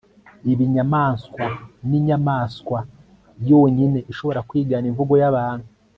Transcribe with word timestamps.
ibinyamanswa 0.51 1.45
ninyamaswa 1.89 2.77
yonyine 3.49 3.99
ishobora 4.11 4.39
kwigana 4.49 4.85
imvugo 4.91 5.13
yabantu 5.21 5.67